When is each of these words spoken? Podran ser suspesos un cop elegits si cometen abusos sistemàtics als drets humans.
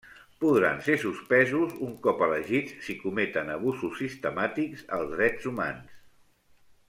Podran 0.43 0.79
ser 0.85 0.93
suspesos 1.01 1.75
un 1.87 1.91
cop 2.07 2.23
elegits 2.29 2.73
si 2.87 2.97
cometen 3.03 3.53
abusos 3.57 3.95
sistemàtics 4.03 4.87
als 4.99 5.15
drets 5.17 5.51
humans. 5.53 5.95